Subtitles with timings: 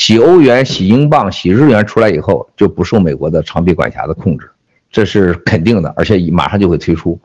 [0.00, 4.48] 洗欧元、洗英镑、洗日元出来以后，就不受美国的长臂管辖的控制，
[4.90, 7.20] 这是肯定的，而且马上就会推出。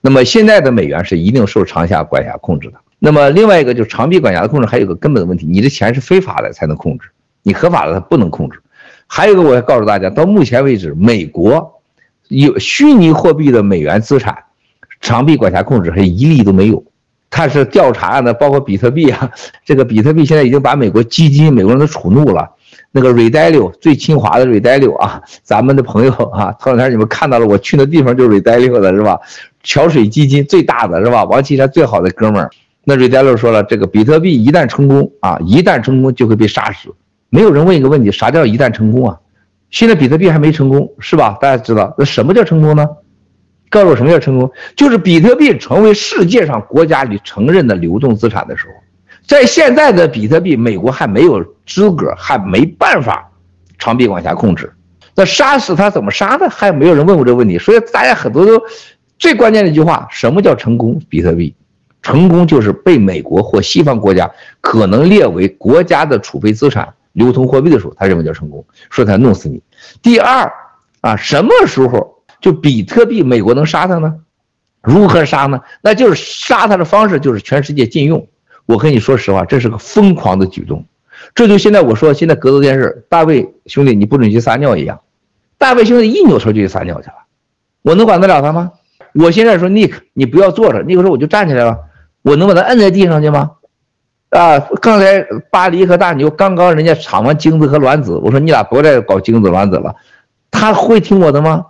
[0.00, 2.74] 那么现在的美元是一定受长下管辖控制的。
[3.00, 7.08] 那么另外一个就是长臂管辖的控制，还有个根本的问题，你的钱是非法的才能控制，
[7.42, 8.60] 你合法的它不能控制。
[9.08, 11.82] 还有一个我要告诉大家，到目前为止，美国
[12.28, 14.44] 有虚拟货币的美元资产，
[15.00, 16.84] 长臂管辖控制还一例都没有。
[17.30, 19.30] 他是调查的，包括比特币啊，
[19.64, 22.50] 这个比特币现在已经把美国基金、美国人都触怒了。
[22.92, 29.18] 那个 Ray Dalio 最清华的 Ray Dalio 啊，咱们的朋友啊， 头两天你们看到了，我去的地方就是 Ray Dalio 的是吧？
[29.62, 31.22] 桥水基金最大的是吧？
[31.24, 32.50] 王岐山最好的哥们儿。
[32.82, 36.92] 那 Ray Dalio 说了，这个比特币一旦成功啊，一旦成功就会被杀死。
[37.28, 39.16] 没有人问一个问题，啥叫一旦成功啊？
[39.70, 41.38] 现在比特币还没成功是吧？
[41.40, 42.88] 大家知道那什么叫成功呢？
[43.70, 44.50] 告诉我什么叫成功？
[44.74, 48.72] 就是比特币成为世界上国家里承认的流动资产的时候，
[49.24, 53.30] 在现在的比特币，美国还没有资格，还没办法
[53.78, 54.72] 长臂管辖控制。
[55.14, 56.50] 那杀死他怎么杀的？
[56.50, 57.58] 还没有人问过这个问题。
[57.58, 58.60] 所以大家很多都
[59.18, 61.00] 最关键的一句话：什么叫成功？
[61.08, 61.54] 比特币
[62.02, 64.28] 成功就是被美国或西方国家
[64.60, 69.62] 可能列为国家的储备资产、流通货币的时候，他认为叫成功，说他弄死你。
[70.02, 70.52] 第二
[71.02, 72.16] 啊，什么时候？
[72.40, 74.14] 就比特币，美国能杀他呢？
[74.82, 75.60] 如何杀呢？
[75.82, 78.26] 那就是杀他的方式就是全世界禁用。
[78.66, 80.84] 我跟你说实话，这是个疯狂的举动。
[81.34, 85.00] 这就现在我说，现在格斗电视，大卫兄弟你不准去撒尿一样。
[85.58, 87.14] 大卫兄弟一扭头就去撒尿去了，
[87.82, 88.72] 我能管得了他吗？
[89.12, 91.76] 我现在说尼克，你不要坐着，尼克说我就站起来了，
[92.22, 93.50] 我能把他摁在地上去吗？
[94.30, 99.94] 啊，刚才巴黎和大牛刚刚人家抢完精子和卵子，我说你俩不要再搞精子卵子了，
[100.50, 101.66] 他会听我的吗？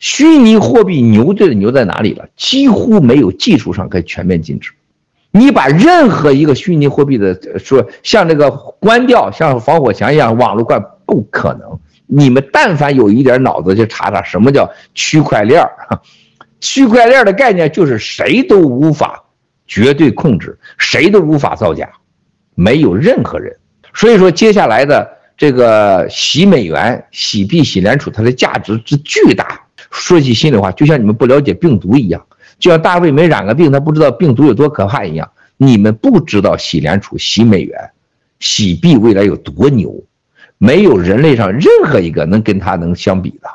[0.00, 2.26] 虚拟货币牛对的牛在哪里了？
[2.34, 4.72] 几乎没有技术上可以全面禁止。
[5.30, 11.78] 你把任何一个虚拟货币的说像这个关掉，像防火墙一样网络关，不可能。
[12.06, 15.64] 你们但凡有一点脑子，就查查什么叫区块链。
[16.60, 19.22] 区块链的概念就是谁都无法
[19.66, 21.88] 绝对控制，谁都无法造假，
[22.54, 23.54] 没有任何人。
[23.94, 29.60] 所以说，接下来的这个洗美元、洗币、洗联储，它的价值之巨大。
[29.90, 32.24] 说句心里话，就像你们不了解病毒一样，
[32.58, 35.30] 就像大卫没染个病，他不知道病毒有多可怕一样。
[35.56, 37.90] 你们不知道洗联储、洗美元、
[38.38, 40.02] 洗币未来有多牛，
[40.56, 43.50] 没有人类上任何一个能跟他能相比的。